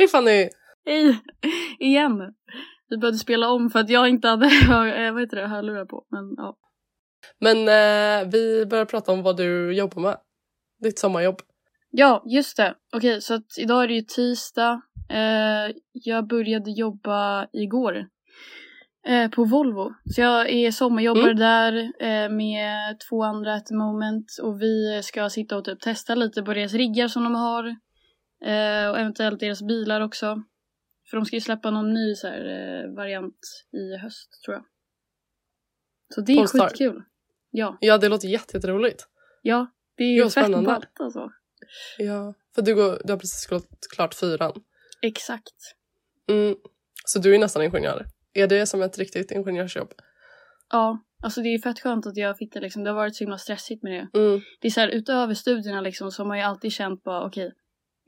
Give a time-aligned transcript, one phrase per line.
[0.00, 0.48] Hej Fanny!
[0.86, 1.18] Hej!
[1.78, 2.12] Igen!
[2.88, 4.46] Vi började spela om för att jag inte hade
[5.06, 6.04] eh, vad heter det, hörlurar på.
[6.10, 6.56] Men, ja.
[7.40, 10.16] Men eh, vi börjar prata om vad du jobbar med.
[10.82, 11.36] Ditt sommarjobb.
[11.90, 12.74] ja, just det.
[12.96, 14.82] Okej, så att idag är det ju tisdag.
[15.10, 18.06] Eh, jag började jobba igår.
[19.06, 19.92] Eh, på Volvo.
[20.14, 21.36] Så jag är sommarjobbare Mm.
[21.36, 24.26] där eh, med två andra at the moment.
[24.42, 27.76] Och vi ska sitta och typ testa lite på deras riggar som de har.
[28.44, 30.42] Eh, och eventuellt deras bilar också.
[31.10, 32.44] För de ska ju släppa någon ny så här,
[32.84, 33.38] eh, variant
[33.72, 34.64] i höst tror jag.
[36.14, 36.68] Så det är Polestar.
[36.68, 37.02] skitkul.
[37.50, 39.04] Ja, Ja, det låter jätte- jätteroligt.
[39.42, 39.66] ja.
[39.96, 41.30] Det är ju fett ballt alltså.
[41.98, 44.52] Ja, för du, går, du har precis gått klart fyran.
[45.02, 45.54] Exakt.
[46.28, 46.56] Mm.
[47.04, 48.06] Så du är nästan ingenjör.
[48.32, 49.92] Är det som ett riktigt ingenjörsjobb?
[50.70, 52.84] Ja, alltså det är fett skönt att jag fick det liksom.
[52.84, 54.18] Det har varit så himla stressigt med det.
[54.18, 54.40] Mm.
[54.60, 57.52] Det är så här utöver studierna liksom så har man ju alltid känt bara okej,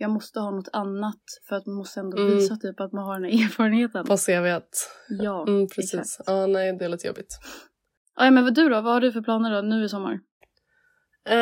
[0.03, 2.35] jag måste ha något annat för att man måste ändå Mm.
[2.35, 4.07] visa typ att man har den här erfarenheten.
[4.07, 4.91] På CVt.
[5.09, 5.95] Ja, Mm, precis.
[5.95, 6.29] exakt.
[6.29, 7.39] Ja, nej, det är lite jobbigt.
[8.17, 8.81] Ja, men vad du då?
[8.81, 10.21] Vad har du för planer då nu i sommar?
[11.29, 11.37] Eh,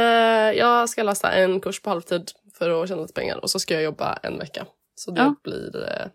[0.58, 3.74] jag ska läsa en kurs på halvtid för att tjäna lite pengar och så ska
[3.74, 4.66] jag jobba en vecka.
[4.94, 5.34] Så det Ja.
[5.44, 6.06] blir eh,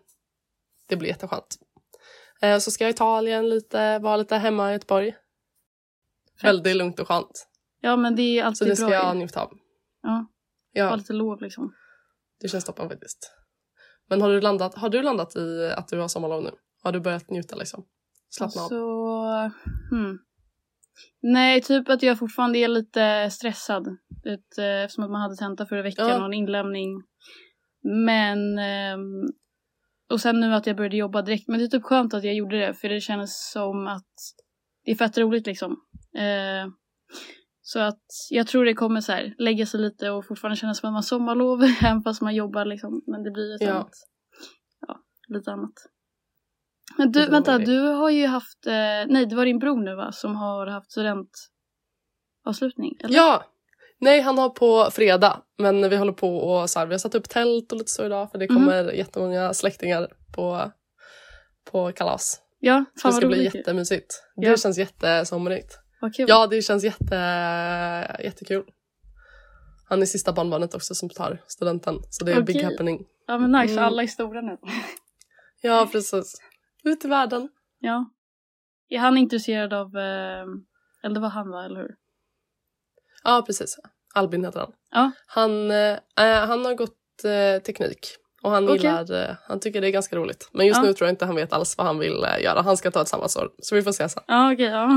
[0.88, 1.56] det blir jätteskönt.
[2.42, 5.16] Eh, så ska jag Italien lite, vara lite hemma i Göteborg.
[6.42, 7.48] Väldigt lugnt och skönt.
[7.80, 8.94] Ja, men det är Så alltid det ska bra.
[8.94, 9.18] jag ju.
[9.18, 9.52] njuta av.
[10.02, 10.26] Ja, ha
[10.72, 11.74] Ja, lite lov liksom.
[12.40, 13.32] Det känns toppen faktiskt.
[14.08, 16.50] Men har du landat, har du landat i att du har sommarlov nu?
[16.82, 17.86] Har du börjat njuta liksom?
[18.30, 18.68] Slappna av?
[18.68, 19.50] Så,
[19.90, 20.18] hmm.
[21.22, 23.86] Nej, typ att jag fortfarande är lite stressad.
[24.26, 26.18] Ett, eh, eftersom att man hade tenta förra veckan Ja.
[26.18, 27.02] och en inlämning.
[28.06, 29.24] Men, ehm,
[30.10, 31.48] och sen nu att jag började jobba direkt.
[31.48, 34.14] Men det är typ skönt att jag gjorde det för det kändes som att
[34.84, 35.76] det är fett roligt liksom.
[37.68, 40.88] Så att jag tror det kommer så här lägga sig lite och fortfarande kännas som
[40.88, 43.02] att man har sommarlov även fast man jobbar liksom.
[43.06, 43.70] Men det blir ett Ja.
[43.72, 43.90] annat.
[44.86, 45.72] Ja, lite annat.
[46.98, 48.72] Men du, vänta, du har ju haft, eh,
[49.12, 52.96] nej det var din bror nu va, som har haft studentavslutning?
[53.04, 53.16] Eller?
[53.16, 53.44] Ja!
[53.98, 55.42] Nej, han har på fredag.
[55.58, 58.04] Men vi håller på och så här, vi har satt upp tält och lite så
[58.06, 58.56] idag för det Mhm.
[58.64, 60.72] kommer jättemånga släktingar på,
[61.70, 62.42] på kalas.
[62.58, 63.44] Ja, Så det ska bli ju.
[63.58, 64.22] jättemysigt.
[64.36, 64.50] Ja.
[64.50, 65.78] Det känns jättesomrigt.
[66.00, 66.26] Vad kul.
[66.28, 67.14] Ja, det känns jätte,
[68.24, 68.64] jättekul.
[69.88, 71.98] Han är sista barnbarnet också som tar studenten.
[72.10, 73.06] Så det är en big happening.
[73.26, 73.84] Ja men nice, Mm.
[73.84, 74.58] alla är stora nu.
[75.60, 76.34] Ja, precis.
[76.84, 77.48] Ut i världen.
[77.78, 78.10] Ja.
[78.88, 80.44] Är han intresserad av, eh,
[81.02, 81.94] eller det var han va, eller hur?
[83.24, 83.76] Ja, precis.
[84.14, 84.72] Albin heter han.
[84.90, 85.10] Ja.
[85.26, 85.98] Han, eh,
[86.48, 88.16] han har gått eh, teknik.
[88.42, 88.76] Och han Okej.
[88.76, 90.48] gillar, eh, han tycker det är ganska roligt.
[90.52, 90.86] Men just Ja.
[90.86, 92.62] nu tror jag inte han vet alls vad han vill eh, göra.
[92.62, 93.48] Han ska ta ett sabbatsår.
[93.62, 94.22] Så vi får se sen.
[94.26, 94.88] Ja okej, ja.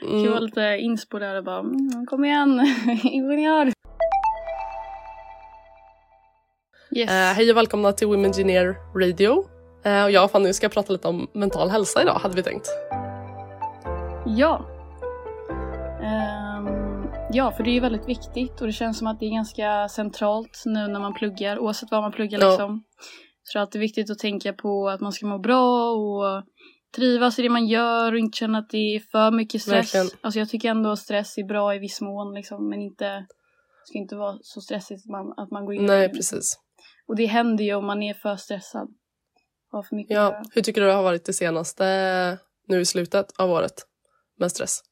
[0.00, 0.42] Kan vara Mm.
[0.42, 2.60] lite inspo där och bara, mm, kom igen,
[3.02, 3.72] ingenjör.
[6.96, 7.10] Yes.
[7.10, 9.44] Eh, hej och välkomna till Women Engineer Radio.
[9.84, 12.68] Eh, och jag och Fanny ska prata lite om mental hälsa idag, hade vi tänkt.
[14.26, 14.66] Ja.
[17.32, 19.88] Ja, för det är ju väldigt viktigt och det känns som att det är ganska
[19.88, 22.48] centralt nu när man pluggar, oavsett vad man pluggar Ja.
[22.50, 22.84] liksom.
[23.42, 26.44] Så det är alltid viktigt att tänka på att man ska må bra och
[26.96, 29.94] trivas i det man gör och inte känna att det är för mycket stress.
[29.94, 30.18] Verkligen.
[30.20, 33.26] Alltså jag tycker ändå att stress är bra i viss mån liksom, men inte,
[33.84, 36.58] ska inte vara så stressigt att man, att man går in Nej, precis.
[37.06, 38.88] Och det händer ju om man är för stressad.
[39.70, 42.38] Har för mycket Ja, hur tycker du det har varit det senaste,
[42.68, 43.86] nu i slutet av året,
[44.38, 44.82] med stress?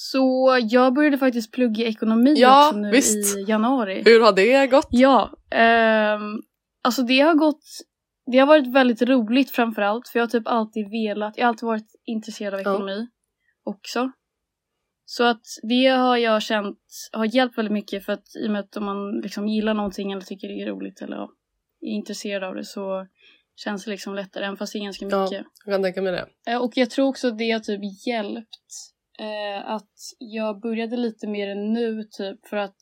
[0.00, 3.38] Så jag började faktiskt plugga ekonomi Ja, också nu visst.
[3.38, 4.02] i januari.
[4.04, 4.86] Hur har det gått?
[4.90, 6.20] Ja, ehm,
[6.84, 7.62] alltså det har gått,
[8.32, 11.66] det har varit väldigt roligt framförallt för jag har typ alltid velat, jag har alltid
[11.66, 12.74] varit intresserad av Ja.
[12.74, 13.08] ekonomi
[13.64, 14.10] också.
[15.04, 16.78] Så att det har jag känt
[17.12, 20.12] har hjälpt väldigt mycket för att i och med att om man liksom gillar någonting
[20.12, 21.30] eller tycker det är roligt eller ja,
[21.80, 23.06] är intresserad av det så
[23.56, 25.22] känns det liksom lättare även fast det är ganska Ja.
[25.24, 25.46] mycket.
[25.64, 26.52] Jag kan tänka mig det.
[26.52, 31.48] Eh, Och jag tror också det har typ hjälpt eh, att jag började lite mer
[31.48, 32.80] än nu typ för att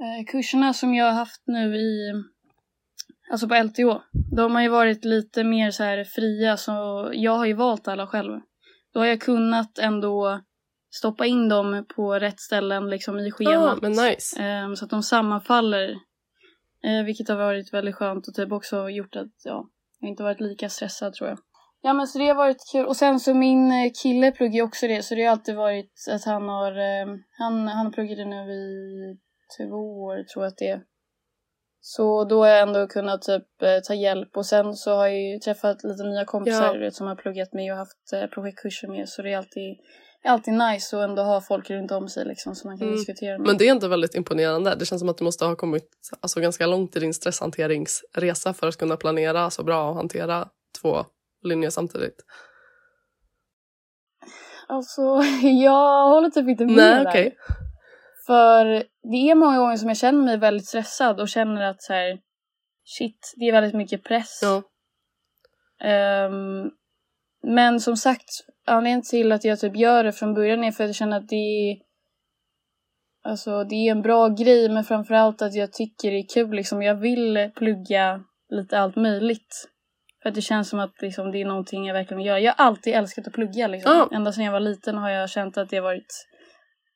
[0.00, 2.12] eh, kurserna som jag har haft nu i
[3.30, 4.00] alltså på LTO
[4.36, 6.72] de har ju varit lite mer så här fria så
[7.12, 8.40] jag har ju valt alla själv.
[8.92, 10.40] Då har jag kunnat ändå
[10.90, 13.82] stoppa in dem på rätt ställen liksom i schemat.
[13.82, 14.42] men nice.
[14.42, 15.90] Ehm, så att de sammanfaller.
[16.84, 19.68] Eh, vilket har varit väldigt skönt och typ också gjort att ja,
[20.00, 21.38] jag inte varit lika stressad tror jag.
[21.82, 22.86] Ja men så det har varit kul.
[22.86, 25.92] Och sen så min eh, kille pluggar ju också det så det har alltid varit
[26.10, 27.06] att han har, eh,
[27.38, 29.16] han, han det nu i
[29.58, 30.82] två år tror jag att det är.
[31.80, 35.20] Så då har jag ändå kunnat typ eh, ta hjälp och sen så har jag
[35.20, 36.90] ju träffat lite nya kompisar Ja.
[36.90, 39.76] som har pluggat med och haft projektkurser med så det är alltid
[40.24, 42.98] alltid nice att ändå ha folk runt om sig liksom som man kan Mm.
[42.98, 43.46] diskutera med.
[43.46, 44.74] Men det är inte väldigt imponerande.
[44.74, 45.88] Det känns som att du måste ha kommit
[46.20, 50.48] alltså, ganska långt i din stresshanteringsresa för att kunna planera så bra och hantera
[50.82, 51.04] två
[51.42, 52.24] linjer samtidigt.
[54.68, 55.02] Alltså,
[55.42, 57.10] jag håller typ inte med Nej, där.
[57.10, 57.36] okej.
[58.26, 58.64] För
[59.10, 62.18] det är många gånger som jag känner mig väldigt stressad och känner att så här,
[62.84, 64.40] shit, det är väldigt mycket press.
[64.42, 64.62] Ja.
[65.88, 66.70] Ehm,
[67.42, 68.28] men som sagt,
[68.66, 71.28] anledningen till att jag typ gör det från början är för att jag känner att
[71.28, 71.90] det är
[73.22, 76.82] Alltså det är en bra grej men framförallt att jag tycker det är kul liksom.
[76.82, 79.68] Jag vill plugga lite allt möjligt.
[80.22, 82.40] För att det känns som att liksom, det är någonting jag verkligen vill göra.
[82.40, 83.92] Jag har alltid älskat att plugga liksom.
[83.92, 84.08] Ja.
[84.16, 86.26] Ända sedan jag var liten har jag känt att det har varit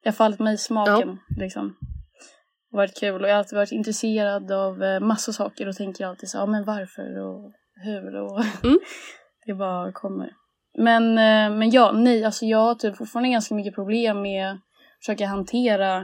[0.05, 1.77] har fallit mig i smaken liksom.
[2.71, 5.77] Det har varit kul och jag har alltid varit intresserad av eh, massor saker och
[5.77, 7.53] tänker alltid så ja men varför och
[7.85, 8.79] hur och Mm.
[9.47, 10.31] det bara kommer.
[10.79, 14.59] Men, eh, men ja, nej, alltså jag har typ fortfarande ganska mycket problem med att
[15.01, 15.97] försöka hantera,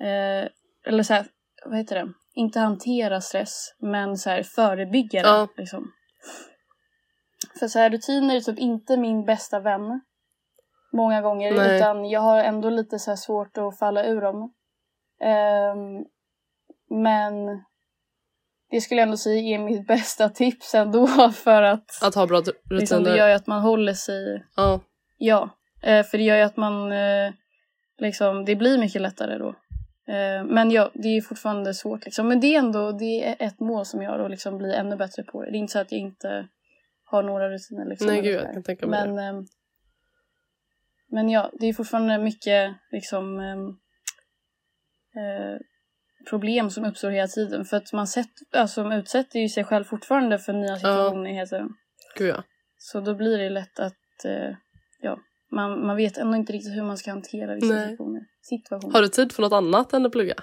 [0.00, 0.48] eh,
[0.86, 1.26] eller så här,
[1.66, 2.12] vad heter det?
[2.34, 5.28] Inte hantera stress, men så här förebygga det.
[5.28, 5.48] Ja.
[5.56, 5.92] Liksom.
[7.58, 10.00] För så här, rutiner är typ inte min bästa vän.
[10.92, 11.76] Många gånger, Nej.
[11.76, 14.54] utan jag har ändå lite så svårt att falla ur dem.
[15.20, 16.04] Ehm,
[16.90, 17.32] men
[18.70, 22.38] det skulle jag ändå säga är mitt bästa tips ändå för att Att ha bra
[22.40, 22.80] rutiner.
[22.80, 24.80] liksom, det gör ju att man håller sig, ja.
[25.18, 25.50] ja,
[25.82, 27.32] eh, för det gör ju att man eh,
[27.98, 29.54] liksom, det blir mycket lättare då.
[30.10, 32.28] Eh, men ja, det är fortfarande svårt liksom.
[32.28, 34.96] Men det är ändå, det är ett mål som jag har att liksom bli ännu
[34.96, 35.50] bättre på det.
[35.50, 36.48] Det är inte så att jag inte
[37.04, 38.06] har några rutiner liksom.
[38.06, 39.46] Nej, gud, jag kan tänka mig men, ehm,
[41.08, 43.68] men ja, det är fortfarande mycket liksom ehm,
[45.16, 45.58] eh,
[46.30, 47.64] problem som uppstår hela tiden.
[47.64, 51.68] För att man sett, alltså, utsätter ju sig själv fortfarande för nya situationer hela tiden.
[52.16, 52.44] Gud ja.
[52.78, 54.56] Så då blir det lätt att eh,
[55.00, 55.18] ja,
[55.50, 57.82] man, man vet ändå inte riktigt hur man ska hantera vissa Nej.
[57.88, 58.20] situationer.
[58.42, 58.92] situationer.
[58.94, 60.34] Har du tid för något annat än att plugga?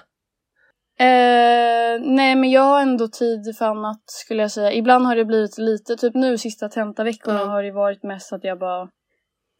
[1.00, 4.72] Eh, nej men jag har ändå tid för annat skulle jag säga.
[4.72, 7.44] Ibland har det blivit lite, typ nu sista tentaveckorna Ja.
[7.44, 8.88] har det varit mest att jag bara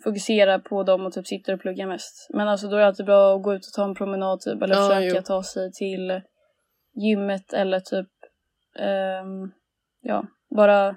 [0.05, 2.27] fokuserar på dem och typ sitter och pluggar mest.
[2.35, 4.63] Men alltså då är det alltid bra att gå ut och ta en promenad typ
[4.63, 5.23] eller Ja, försöka jo.
[5.23, 6.21] ta sig till
[6.95, 8.09] gymmet eller typ
[8.79, 9.51] ehm,
[10.01, 10.25] ja,
[10.57, 10.97] bara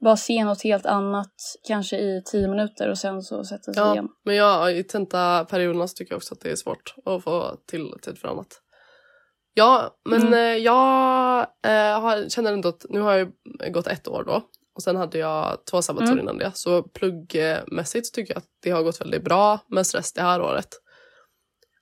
[0.00, 1.32] bara se något helt annat
[1.68, 4.08] kanske i tio minuter och sen så sätta sig Ja, igen.
[4.24, 7.92] men jag, i tentaperioderna så tycker jag också att det är svårt att få till
[8.02, 8.60] tid för annat.
[9.54, 10.32] Ja, men Mm.
[10.34, 13.32] eh, jag eh, har, känner ändå att nu har jag
[13.72, 14.42] gått ett år då
[14.76, 16.18] och sen hade jag två sabbatsår Mm.
[16.18, 16.50] innan det.
[16.54, 20.68] Så pluggmässigt tycker jag att det har gått väldigt bra med stress det här året.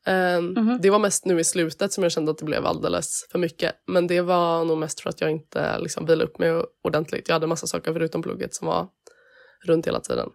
[0.09, 0.79] Eh, Mhm.
[0.83, 3.75] Det var mest nu i slutet som jag kände att det blev alldeles för mycket.
[3.87, 7.29] Men det var nog mest för att jag inte liksom vilade upp mig ordentligt.
[7.29, 8.87] Jag hade massa saker förutom plugget som var
[9.67, 10.29] runt hela tiden.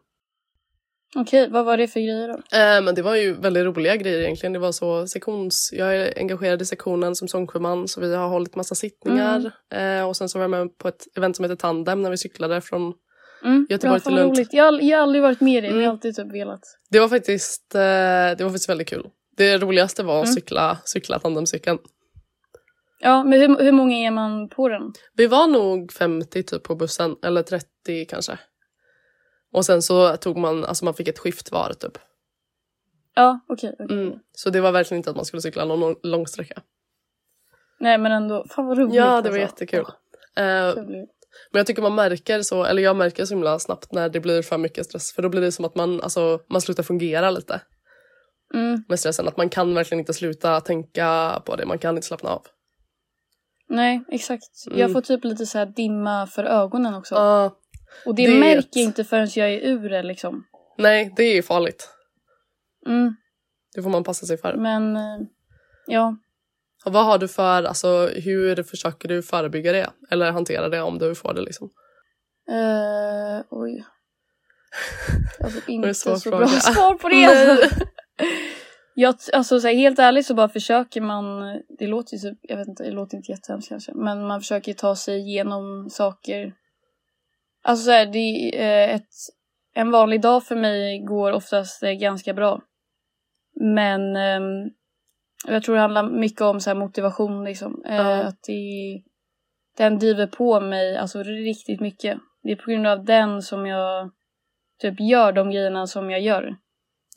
[1.16, 2.34] Okej, vad var det för grejer då?
[2.34, 4.54] Eh, men det var ju väldigt roliga grejer egentligen.
[4.54, 5.70] Det var så sektions...
[5.74, 9.52] Jag är engagerad i sektionen som sångsjöman så vi har hållit massa sittningar.
[9.74, 12.18] Eh, och sen så var jag med på ett event som heter Tandem när vi
[12.18, 12.94] cyklade från...
[13.44, 14.38] Mm, Göteborg till Lund.
[14.52, 15.92] Jag, jag har aldrig varit med i det, men jag har Mm.
[15.92, 16.62] alltid typ velat.
[16.90, 19.08] Det var faktiskt, eh, det var faktiskt väldigt kul.
[19.38, 20.34] Det roligaste var att Mm.
[20.36, 21.80] cykla, cykla tandemcykeln.
[23.00, 24.94] Ja, men hur, hur många är man på den?
[25.14, 28.40] Vi var nog 50 typ på bussen, eller 30 kanske.
[29.54, 31.98] Och sen så tog man, alltså man fick ett skift var typ.
[33.16, 33.76] Ja, okej.
[33.80, 33.98] okej.
[33.98, 34.20] Mm.
[34.32, 36.62] Så det var verkligen inte att man skulle cykla någon lång, sträcka.
[37.80, 38.46] Nej, men ändå.
[38.50, 38.96] Fan vad roligt.
[38.96, 39.32] Ja, det alltså.
[39.32, 39.86] var jättekul.
[40.36, 40.86] Eh, kul.
[41.52, 44.42] Men jag tycker man märker så, eller jag märker så himla snabbt när det blir
[44.42, 45.14] för mycket stress.
[45.14, 47.62] För då blir det som att man, alltså, man slutar fungera lite
[48.54, 49.28] Mm, med stressen.
[49.28, 52.46] Att man kan verkligen inte sluta tänka på det, man kan inte slappna av.
[53.70, 54.66] nej, exakt.
[54.68, 54.80] Mm.
[54.80, 57.16] Jag får typ lite så här dimma för ögonen också.
[57.16, 57.58] Ja,
[58.06, 60.44] och det, det är märker jag inte förrän jag är ur det liksom.
[60.78, 61.90] nej, det är ju farligt.
[62.88, 63.16] Mm,
[63.76, 64.56] Det får man passa sig för.
[64.58, 65.20] men eh,
[65.88, 66.18] ja.
[66.86, 69.90] Och vad har du för, alltså hur försöker du förebygga det?
[70.12, 71.70] Eller hantera det om du får det liksom?
[72.52, 73.84] Uh, oj.
[75.40, 76.38] Är inte så fråga.
[76.38, 77.70] bra svar på det.
[78.96, 81.42] Jag, alltså så här, helt ärligt så bara försöker man,
[81.80, 84.74] det låter ju typ, jag vet inte, det låter inte jättehemskt kanske, men man försöker
[84.74, 86.54] ta sig igenom saker.
[87.64, 89.10] Alltså så här, det är eh, ett,
[89.74, 92.62] en vanlig dag för mig går oftast eh, ganska bra.
[93.62, 94.70] Men ehm,
[95.48, 97.82] jag tror det handlar mycket om så här motivation liksom.
[97.86, 98.24] Ja.
[98.24, 99.04] Att det,
[99.78, 102.18] den driver på mig alltså riktigt mycket.
[102.44, 104.12] Det är på grund av den som jag
[104.82, 106.56] typ gör de grejerna som jag gör.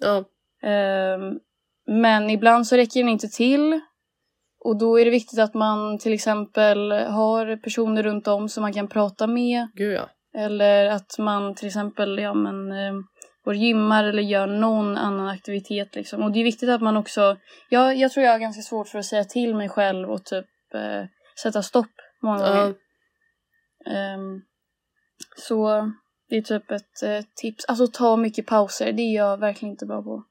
[0.01, 0.25] Ja,
[1.87, 3.81] men ibland så räcker den inte till.
[4.65, 8.73] Och då är det viktigt att man till exempel har personer runt om som man
[8.73, 9.69] kan prata med.
[9.75, 10.09] gud ja.
[10.39, 13.05] Eller att man till exempel, ja men, ehm,
[13.45, 16.23] och gymmar eller gör någon annan aktivitet liksom.
[16.23, 17.37] Och det är viktigt att man också,
[17.69, 20.47] jag, jag tror jag har ganska svårt för att säga till mig själv och typ
[20.75, 21.05] eh,
[21.43, 22.75] sätta stopp många gånger.
[23.87, 24.43] Ehm,
[25.37, 25.91] så
[26.29, 29.87] det är typ ett eh, tips, alltså ta mycket pauser, det är jag verkligen inte
[29.87, 30.25] bra på.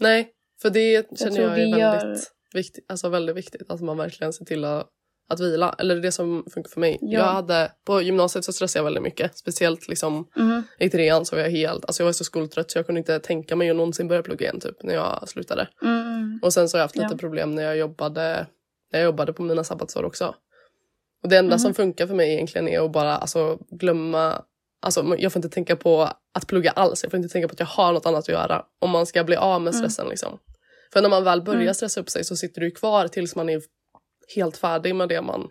[0.00, 0.30] Nej,
[0.62, 3.70] för det känner tror jag, är gör- väldigt, viktigt, alltså väldigt viktigt.
[3.70, 4.86] Att man verkligen ser till att,
[5.28, 5.74] att vila.
[5.78, 6.98] Eller det som funkar för mig.
[7.00, 7.18] Ja.
[7.18, 9.38] Jag hade, på gymnasiet så stressade jag väldigt mycket.
[9.38, 10.62] Speciellt liksom Mhm.
[10.78, 13.18] i trean så var jag helt, alltså jag var så skoltrött så jag kunde inte
[13.18, 15.68] tänka mig att någonsin börja plugga igen typ när jag slutade.
[15.82, 16.40] Mm.
[16.42, 17.18] Och sen så har jag haft lite Ja.
[17.18, 18.46] problem när jag jobbade,
[18.92, 20.34] när jag jobbade på mina sabbatsår också.
[21.22, 21.58] Och det enda Mhm.
[21.58, 24.42] som funkar för mig egentligen är att bara alltså, glömma,
[24.80, 27.02] alltså jag får inte tänka på att plugga alls.
[27.02, 29.24] Jag får inte tänka på att jag har något annat att göra om man ska
[29.24, 29.80] bli av med Mm.
[29.82, 30.38] stressen liksom.
[30.92, 31.74] För när man väl börjar Mm.
[31.74, 33.62] stressa upp sig så sitter du kvar tills man är
[34.34, 35.50] helt färdig med det man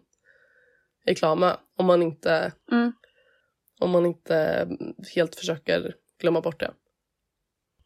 [1.05, 1.57] är klar med.
[1.77, 2.93] Om man inte, Mm.
[3.79, 4.67] om man inte
[5.15, 6.71] helt försöker glömma bort det,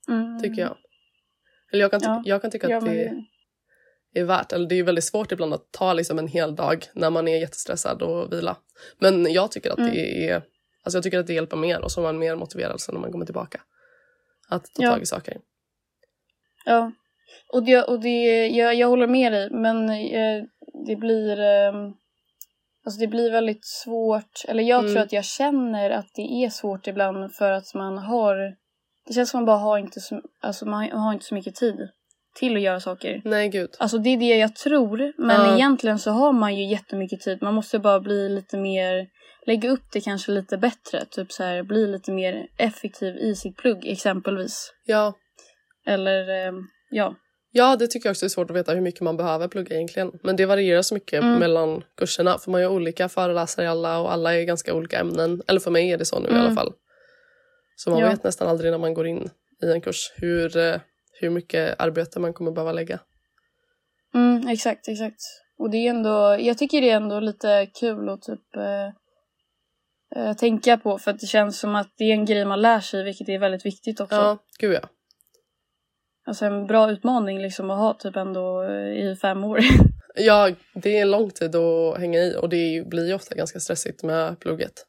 [0.09, 0.41] Mm.
[0.41, 0.77] tycker jag.
[1.71, 2.21] Eller jag kan, ty- Ja.
[2.25, 3.12] jag kan tycka att det
[4.15, 4.53] är värt.
[4.53, 7.39] Eller det är väldigt svårt ibland att ta liksom en hel dag när man är
[7.39, 8.57] jättestressad och vila.
[9.00, 9.91] Men jag tycker att Mm.
[9.93, 10.43] det är
[10.84, 13.02] Alltså jag tycker att det hjälper mer och så är man mer motiverad sen när
[13.02, 13.62] man kommer tillbaka.
[14.50, 14.92] Att ta Ja.
[14.92, 15.38] tag i saker.
[16.66, 16.92] Ja,
[17.54, 20.44] och det, och det jag, jag håller med dig, men eh,
[20.88, 21.74] det blir eh,
[22.86, 24.94] alltså det blir väldigt svårt, eller jag Mm.
[24.94, 28.56] tror att jag känner att det är svårt ibland för att man har,
[29.08, 31.90] det känns som man bara har inte så, alltså man har inte så mycket tid
[32.36, 33.22] till att göra saker.
[33.25, 33.70] Nej gud.
[33.80, 35.56] Alltså det är det jag tror, men Ja.
[35.56, 37.38] egentligen så har man ju jättemycket tid.
[37.42, 39.08] Man måste bara bli lite mer,
[39.48, 41.06] lägga upp det kanske lite bättre.
[41.12, 44.74] Typ så här, bli lite mer effektiv i sitt plugg exempelvis.
[44.86, 45.13] Ja.
[45.88, 46.54] Eller eh,
[46.90, 47.16] ja.
[47.52, 50.12] ja, det tycker jag också är svårt att veta hur mycket man behöver plugga egentligen.
[50.24, 51.40] Men det varierar så mycket Mm.
[51.40, 55.42] mellan kurserna för man har olika föreläsare i alla och alla är ganska olika ämnen.
[55.48, 56.42] Eller för mig är det så nu i Mm.
[56.46, 56.74] alla fall.
[57.75, 58.10] Så man Ja.
[58.10, 59.30] vet nästan aldrig när man går in
[59.63, 60.75] i en kurs hur, eh,
[61.22, 63.00] hur mycket arbete man kommer behöva lägga.
[64.13, 65.22] Mm, exakt, exakt.
[65.58, 68.88] Och det är ändå, jag tycker det är ändå lite kul att typ eh,
[70.15, 72.79] eh, tänka på för att det känns som att det är en grej man lär
[72.79, 74.15] sig vilket är väldigt viktigt också.
[74.15, 74.89] Ja, gud ja.
[76.25, 79.60] Alltså en bra utmaning liksom att ha typ ändå eh, i fem år.
[80.15, 83.60] Ja, det är en lång tid att hänga i och det blir ju ofta ganska
[83.60, 84.86] stressigt med plugget.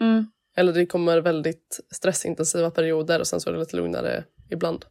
[0.00, 0.26] Mm.
[0.56, 4.84] Eller det kommer väldigt stressintensiva perioder och sen så är det lite lugnare ibland.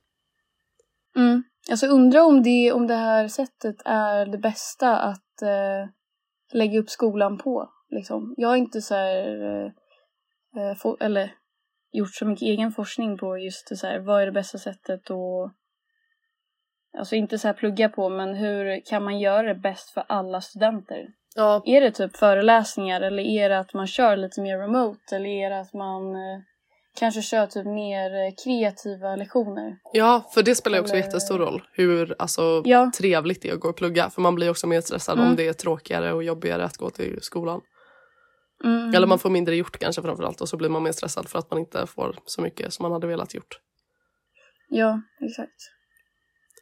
[1.15, 1.43] Mm.
[1.71, 5.89] Alltså undra om det, om det här sättet är det bästa att eh,
[6.53, 7.69] lägga upp skolan på.
[7.89, 8.33] Liksom.
[8.37, 9.71] Jag har inte så här, eh,
[10.61, 11.31] eh, få, eller
[11.91, 15.11] gjort så mycket egen forskning på just det så här, vad är det bästa sättet
[15.11, 15.53] att
[16.97, 20.41] Alltså inte så här plugga på, men hur kan man göra det bäst för alla
[20.41, 21.07] studenter?
[21.35, 25.29] Ja, Är det typ föreläsningar eller är det att man kör lite mer remote eller
[25.29, 26.39] är det att man eh,
[26.95, 29.77] kanske kör typ mer eh, kreativa lektioner?
[29.93, 32.91] ja för det spelar också Eller- jättestor roll hur alltså, Ja.
[32.97, 34.09] trevligt det är att gå och plugga.
[34.09, 35.29] För man blir också mer stressad Mm.
[35.29, 37.61] om det är tråkigare och jobbigare att gå till skolan.
[38.63, 38.93] Mm.
[38.95, 41.51] Eller man får mindre gjort kanske framförallt och så blir man mer stressad för att
[41.51, 43.59] man inte får så mycket som man hade velat gjort.
[44.69, 45.61] Ja, exakt.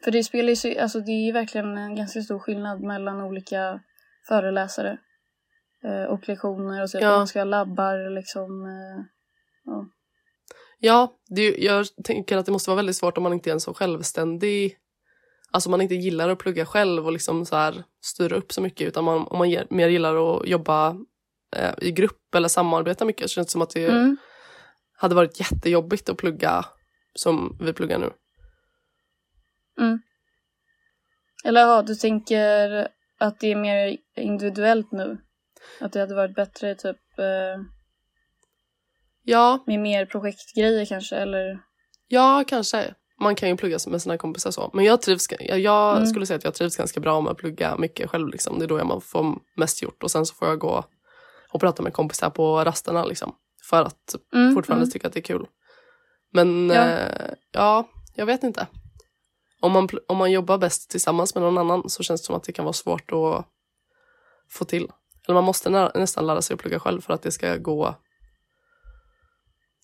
[0.04, 3.20] För det spelar ju så, alltså det är ju verkligen en ganska stor skillnad mellan
[3.20, 3.80] olika
[4.28, 4.98] föreläsare
[5.84, 7.08] eh, och lektioner och så Ja.
[7.16, 8.64] man ska ha labbar liksom.
[8.66, 9.04] Eh,
[9.64, 9.86] ja.
[10.84, 13.60] Ja, det, jag tänker att det måste vara väldigt svårt om man inte är en
[13.60, 14.76] så självständig
[15.50, 18.88] Alltså man inte gillar att plugga själv och liksom så här styra upp så mycket
[18.88, 20.96] utan man, om man ge- mer gillar att jobba
[21.56, 24.16] eh, i grupp eller samarbeta mycket så känns det som att det Mm.
[24.96, 26.64] hade varit jättejobbigt att plugga
[27.14, 28.10] som vi pluggar nu.
[31.44, 32.88] Eller ja, du tänker
[33.18, 35.18] att det är mer individuellt nu?
[35.80, 37.60] Att det hade varit bättre typ eh,
[39.24, 41.58] Ja, med mer projektgrejer kanske eller?
[42.08, 42.94] ja kanske.
[43.20, 44.70] Man kan ju plugga med sina kompisar så.
[44.72, 46.06] Men jag trivs, jag, jag Mm.
[46.06, 48.28] skulle säga att jag trivs ganska bra med att plugga mycket själv.
[48.28, 48.58] Liksom.
[48.58, 50.84] Det är då man får mest gjort och sen så får jag gå
[51.52, 53.34] och prata med kompisar på rasterna liksom.
[53.70, 54.90] För att Mm, fortfarande mm.
[54.90, 55.46] tycka att det är kul.
[56.32, 56.74] Men Ja.
[56.88, 58.66] eh, ja jag vet inte.
[59.60, 62.44] Om man, om man jobbar bäst tillsammans med någon annan så känns det som att
[62.44, 63.46] det kan vara svårt att
[64.50, 64.88] få till.
[65.26, 67.94] Eller man måste nä- nästan lära sig att plugga själv för att det ska gå,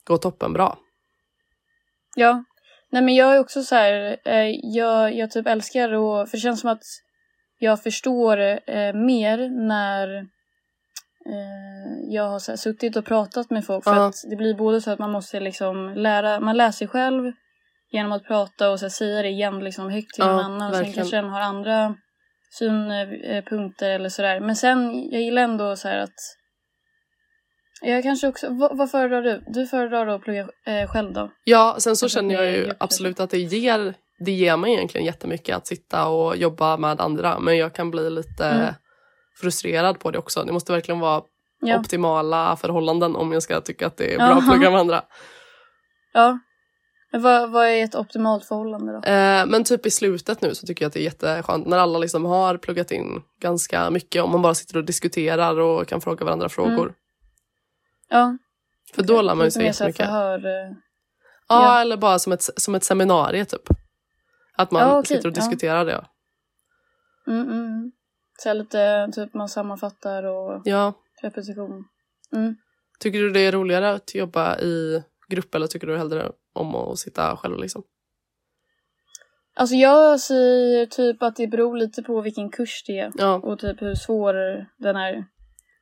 [0.04, 0.78] gå toppen bra.
[2.16, 2.44] Ja.
[2.92, 6.40] Nej men jag är också så här, eh, jag, jag typ älskar och för det
[6.40, 6.82] känns som att
[7.58, 10.16] jag förstår eh, mer när
[11.26, 13.84] eh, jag har så här, suttit och pratat med folk.
[13.84, 14.06] För Ja.
[14.06, 17.32] att det blir både så att man måste liksom lära, man lär sig själv
[17.90, 20.70] genom att prata och så här, säga det igen liksom högt till Ja, någon annan.
[20.70, 21.94] Och sen kanske den har andra
[22.50, 24.40] synpunkter eller sådär.
[24.40, 26.36] Men sen, jag gillar ändå så här att
[27.82, 29.44] Jag kanske också, vad, vad föredrar du?
[29.46, 31.30] Du föredrar då att plugga eh, själv då?
[31.44, 33.94] Ja, sen så känner jag ju absolut att det ger,
[34.24, 37.38] det ger mig egentligen jättemycket att sitta och jobba med andra.
[37.38, 38.74] Men jag kan bli lite Mm.
[39.40, 40.42] frustrerad på det också.
[40.44, 41.22] Det måste verkligen vara
[41.62, 41.78] Ja.
[41.80, 45.02] optimala förhållanden om jag ska tycka att det är bra att plugga med andra.
[46.12, 46.38] ja.
[47.12, 48.98] Men vad, vad är ett optimalt förhållande då?
[49.12, 51.98] Eh, men typ i slutet nu så tycker jag att det är jätteskönt när alla
[51.98, 54.22] liksom har pluggat in ganska mycket.
[54.22, 56.92] Om man bara sitter och diskuterar och kan fråga varandra frågor.
[58.10, 58.38] Ja.
[58.94, 60.06] För då lär man ju sig jättemycket.
[60.06, 60.46] förhör.
[60.46, 60.70] eh,
[61.48, 61.80] Ja, Ja.
[61.80, 63.62] eller bara som ett, som ett seminarium typ.
[64.56, 65.40] Att man Ja, okej, sitter och ja.
[65.40, 66.04] diskuterar det.
[67.26, 67.92] Mm, mm, mm.
[68.38, 70.92] Så lite typ man sammanfattar och Ja.
[71.22, 71.84] repetition.
[72.32, 72.56] Mm.
[73.00, 76.98] Tycker du det är roligare att jobba i grupp eller tycker du hellre om att
[76.98, 77.82] sitta själv liksom?
[79.54, 83.58] Alltså jag säger typ att det beror lite på vilken kurs det är Ja, och
[83.58, 84.34] typ hur svår
[84.78, 85.24] den är.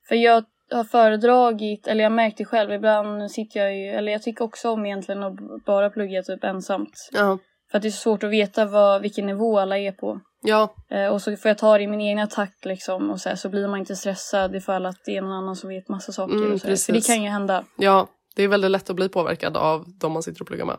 [0.09, 4.45] För jag har föredragit, eller jag märkte själv, ibland sitter jag ju, eller jag tycker
[4.45, 7.09] också om egentligen att bara plugga typ ensamt.
[7.13, 7.39] ja,
[7.71, 10.21] För att det är så svårt att veta vad, vilken nivå alla är på.
[10.43, 13.29] ja, Eh, och så får jag ta det i min egna takt liksom och så,
[13.29, 16.13] här, så blir man inte stressad ifall att det är någon annan som vet massa
[16.13, 16.35] saker.
[16.35, 16.77] Mm, och så, här.
[16.77, 17.65] För det kan ju hända.
[17.77, 18.09] ja.
[18.37, 20.77] Det är väldigt lätt att bli påverkad av de man sitter och pluggar med.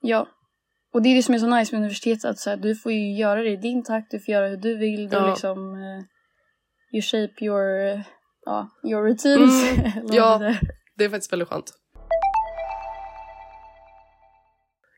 [0.00, 0.26] Ja.
[0.94, 2.24] Och det är det som är så nice med universitetet.
[2.24, 4.56] Att så här, du får ju göra det i din takt, du får göra hur
[4.56, 5.08] du vill.
[5.08, 5.30] Du Ja.
[5.30, 5.74] liksom...
[5.74, 6.04] eh,
[6.94, 8.02] you shape your,
[8.48, 9.78] ja, your routines.
[9.78, 10.38] Mm, ja.
[10.96, 11.08] det är.
[11.08, 11.72] Faktiskt väldigt skönt.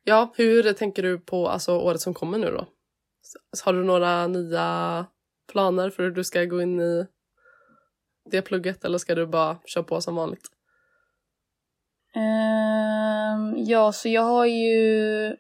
[0.05, 2.67] Ja, hur tänker du på alltså, året som kommer nu då?
[3.65, 5.07] Har du några nya
[5.53, 7.07] planer för hur du ska gå in i
[8.31, 10.49] det plugget eller ska du bara köra på som vanligt?
[12.15, 15.37] Ehm, ja, så jag har ju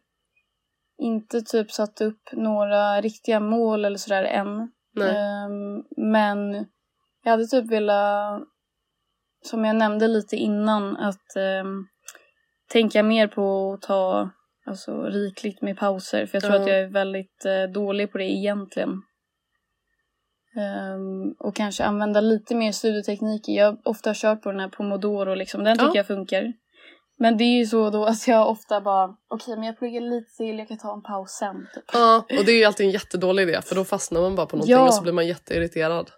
[0.99, 4.73] inte typ satt upp några riktiga mål eller sådär än.
[5.00, 6.67] Ehm, men
[7.23, 8.43] jag hade typ velat,
[9.45, 11.87] som jag nämnde lite innan, att ehm,
[12.73, 14.31] tänka mer på att ta
[14.67, 16.27] alltså, rikligt med pauser.
[16.27, 16.61] För jag tror Ja.
[16.62, 19.03] att jag är väldigt eh, dålig på det egentligen.
[20.57, 23.53] Ehm, och kanske använda lite mer studietekniker.
[23.53, 25.65] Jag har ofta kört på den här pomodoro, liksom.
[25.65, 25.97] den tycker Ja.
[25.97, 26.53] jag funkar.
[27.18, 30.37] Men det är ju så då att jag ofta bara, okej men jag pluggar lite
[30.37, 31.66] till, jag kan ta en paus sen.
[31.75, 31.85] Typ.
[31.92, 34.57] Ja, och det är ju alltid en jättedålig idé för då fastnar man bara på
[34.57, 34.87] någonting Ja.
[34.87, 36.11] och så blir man jätteirriterad.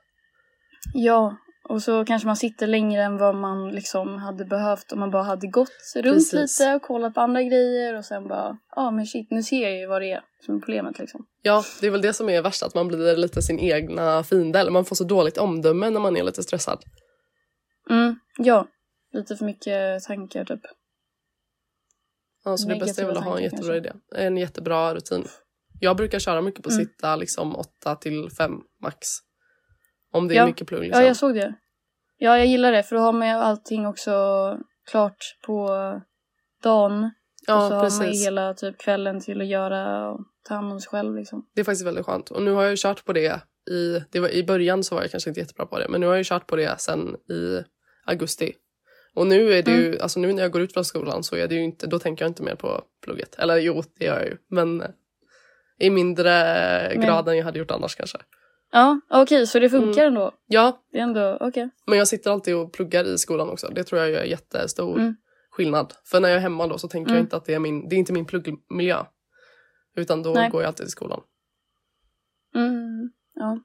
[0.95, 5.11] Ja, och så kanske man sitter längre än vad man liksom hade behövt om man
[5.11, 6.61] bara hade gått runt Precis.
[6.61, 9.79] lite och kollat på andra grejer och sen bara, ja men shit nu ser jag
[9.79, 11.27] ju vad det är som är problemet liksom.
[11.43, 14.59] Ja, det är väl det som är värst, att man blir lite sin egna fiende.
[14.59, 16.85] Eller man får så dåligt omdöme när man är lite stressad.
[17.91, 18.67] Mm, ja,
[19.13, 20.61] lite för mycket tankar typ.
[22.45, 23.93] Ja, så det bästa är väl att ha en jättebra tankar idé.
[24.27, 25.25] En jättebra rutin.
[25.81, 26.85] Jag brukar köra mycket på Mm.
[26.85, 29.09] sitta liksom 8 till 5 max.
[30.13, 30.47] Om det är Ja.
[30.47, 31.01] mycket plugg liksom.
[31.03, 31.55] Ja, jag såg det.
[32.19, 34.13] Ja, jag gillar det för då har man ju allting också
[34.91, 35.69] klart på
[36.63, 37.05] dagen.
[37.05, 37.11] och
[37.47, 38.27] så ja har man ju precis.
[38.27, 41.47] hela typ kvällen till att göra och ta hand om sig själv liksom.
[41.55, 42.31] Det är faktiskt väldigt skönt.
[42.31, 45.03] Och nu har jag ju kört på det i, det var, i början så var
[45.03, 45.89] jag kanske inte jättebra på det.
[45.89, 47.65] Men nu har jag ju kört på det sen i
[48.07, 48.53] augusti.
[49.15, 51.49] Och nu är det ju, alltså nu när jag går ut från skolan så är
[51.49, 53.35] det ju inte, då tänker jag inte mer på plugget.
[53.39, 54.37] Eller jo, det gör jag ju.
[54.51, 54.83] Men
[55.79, 56.31] i mindre
[56.95, 58.19] Men- grad än jag hade gjort annars kanske.
[58.73, 60.07] Ja, okej, så det funkar Mm.
[60.17, 60.33] ändå?
[60.47, 61.71] Ja, Det är ändå, okej.
[61.87, 63.69] men jag sitter alltid och pluggar i skolan också.
[63.69, 65.15] Det tror jag gör jättestor Mm.
[65.51, 65.95] skillnad.
[66.05, 67.25] För när jag är hemma då så tänker jag Mm.
[67.27, 69.05] inte att det är min, det är inte min pluggmiljö.
[69.97, 70.51] Utan då Nej.
[70.51, 71.21] går jag alltid till skolan.
[72.55, 73.59] Mm, ja.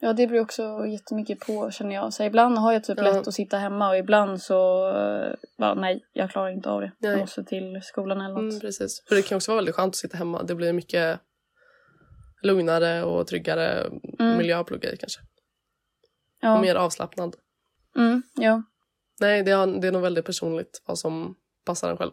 [0.00, 2.12] Ja, det beror också jättemycket på känner jag.
[2.12, 3.04] Så ibland har jag typ Ja.
[3.04, 6.92] lätt att sitta hemma och ibland så, eh, bara nej, jag klarar inte av det.
[6.98, 7.10] Nej.
[7.10, 8.42] Jag måste till skolan eller något.
[8.52, 9.02] Mm, precis.
[9.08, 10.42] För det kan också vara väldigt skönt att sitta hemma.
[10.42, 11.20] Det blir mycket
[12.42, 14.36] lugnare och tryggare Mm.
[14.38, 15.20] miljö att plugga i kanske.
[15.20, 15.26] Och
[16.48, 16.60] Ja.
[16.60, 17.36] mer avslappnad.
[17.96, 18.62] Mm, ja.
[19.20, 22.12] Nej, det är, det är nog väldigt personligt vad som passar en själv.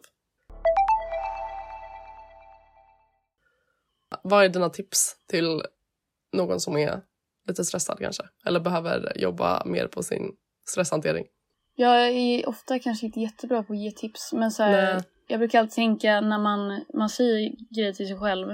[4.24, 5.64] Vad är dina tips till
[6.34, 7.02] någon som är
[7.48, 8.24] lite stressad kanske?
[8.46, 10.32] Eller behöver jobba mer på sin
[10.66, 11.26] stresshantering?
[11.76, 14.34] Jag är ofta kanske inte jättebra på att ge tips.
[14.34, 18.48] Men så här, jag brukar alltid tänka när man, man säger grejer till sig själv.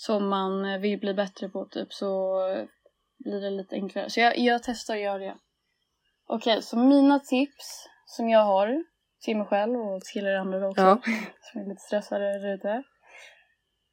[0.00, 2.38] Som man vill bli bättre på typ så
[3.18, 4.10] blir det lite enklare.
[4.10, 5.36] Så jag, jag testar att göra det.
[6.26, 8.84] Okej, så mina tips som jag har
[9.24, 10.82] till mig själv och till er andra också.
[10.82, 11.00] Ja.
[11.40, 12.82] som är lite stressade där ute.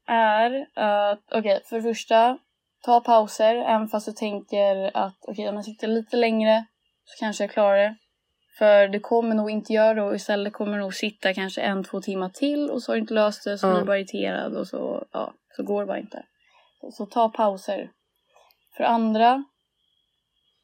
[0.08, 2.38] Är att, okej, för det första,
[2.86, 3.56] ta pauser.
[3.56, 6.66] Även fast du tänker att okej, om jag sitter lite längre
[7.06, 7.96] så kanske jag klarar det.
[8.58, 12.30] För det kommer nog inte göra och istället kommer nog sitta kanske en, två timmar
[12.30, 15.06] till och så har du inte löst det så blir du bara irriterad och så,
[15.12, 16.26] ja, så går det bara inte.
[16.82, 17.92] Så, så ta pauser.
[18.78, 19.44] För andra,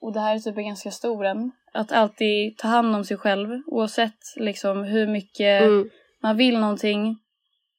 [0.01, 3.17] och det här är typ en ganska stor en, att alltid ta hand om sig
[3.17, 5.89] själv oavsett liksom hur mycket Mm.
[6.21, 7.17] man vill någonting.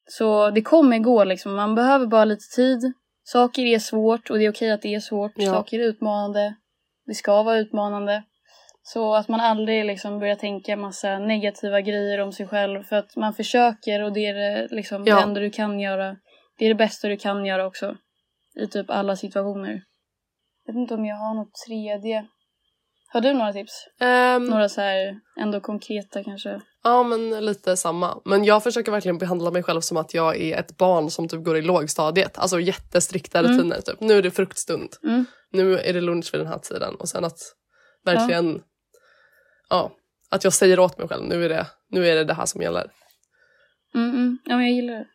[0.09, 1.55] Så det kommer gå liksom.
[1.55, 2.93] Man behöver bara lite tid.
[3.23, 5.31] Saker är svårt och det är okej att det är svårt.
[5.35, 5.51] Ja.
[5.51, 6.55] Saker är utmanande.
[7.05, 8.23] Det ska vara utmanande.
[8.87, 12.83] Så att man aldrig liksom börjar tänka massa negativa grejer om sig själv.
[12.83, 15.15] För att man försöker och det är det, liksom Ja.
[15.15, 16.15] det enda du kan göra.
[16.57, 17.95] Det är det bästa du kan göra också.
[18.63, 19.81] I typ alla situationer.
[20.65, 22.25] Jag vet inte om jag har något tredje.
[23.13, 23.87] Har du några tips?
[23.99, 26.61] Ehm, Några så här ändå konkreta kanske?
[26.83, 28.21] Ja, men lite samma.
[28.25, 31.43] Men jag försöker verkligen behandla mig själv som att jag är ett barn som typ
[31.43, 32.37] går i lågstadiet.
[32.37, 33.51] Alltså jättestrikta Mm.
[33.51, 33.81] rutiner.
[33.81, 33.99] Typ.
[33.99, 34.89] Nu är det fruktstund.
[35.03, 35.25] Mm.
[35.51, 36.95] Nu är det lunch vid den här tiden.
[36.95, 37.37] Och sen att
[38.05, 38.53] verkligen...
[38.55, 38.61] Ja.
[40.29, 41.23] Att jag säger åt mig själv.
[41.23, 42.91] Nu är det nu är det, det här som gäller.
[43.95, 44.37] Mm, mm.
[44.45, 45.07] Ja, men jag gillar det.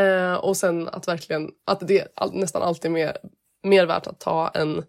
[0.00, 1.50] Eh, och sen att verkligen...
[1.66, 3.16] Att det är all, nästan alltid mer,
[3.62, 4.84] mer värt att ta en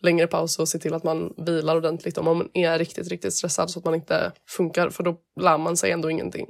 [0.00, 3.70] längre paus och se till att man vilar ordentligt om man är riktigt, riktigt stressad
[3.70, 4.90] så att man inte funkar.
[4.90, 6.46] För då lär man sig ändå ingenting.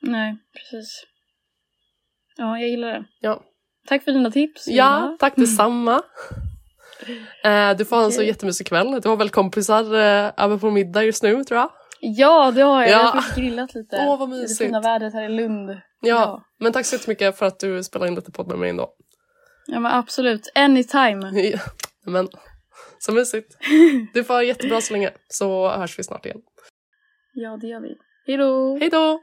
[0.00, 1.04] Nej, precis.
[2.36, 3.04] Ja, jag gillar det.
[3.20, 3.42] Ja.
[3.86, 4.68] Tack för dina tips.
[4.68, 5.16] Ja, Lina.
[5.20, 6.02] tack detsamma.
[7.44, 9.00] Eh, du får ha en så jättemysig kväll.
[9.00, 11.70] Du har väl kompisar eh, över på middag just nu tror jag?
[12.00, 12.90] Ja, det har jag.
[12.90, 12.96] Ja.
[13.14, 13.96] Jag har grillat lite.
[14.08, 14.58] Åh, vad I det mysigt.
[14.58, 15.70] fina vädret här i Lund.
[15.70, 15.78] Ja.
[16.00, 16.42] Ja.
[16.60, 18.88] Men tack så jättemycket för att du spelade in lite podd med mig ändå.
[19.66, 20.50] Ja, men absolut.
[20.54, 21.30] Anytime.
[22.04, 22.28] Ja, Men,
[22.98, 23.56] så mysigt.
[24.14, 26.38] Du får ha jättebra så länge så hörs vi snart igen.
[27.34, 27.96] Ja, det gör vi.
[28.26, 28.78] Hej då!
[28.80, 29.20] Hej då!